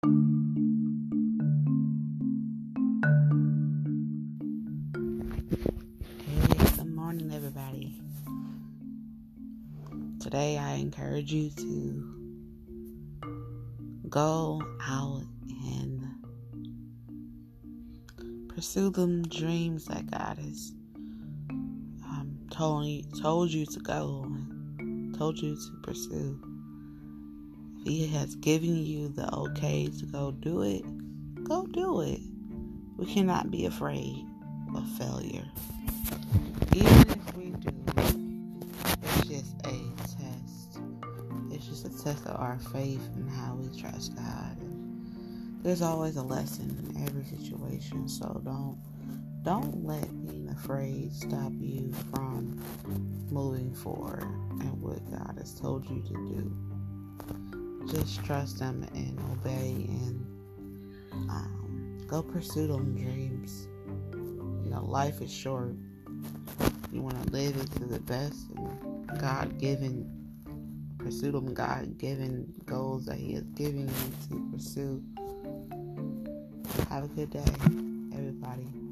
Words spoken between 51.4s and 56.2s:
you from moving forward and what God has told you to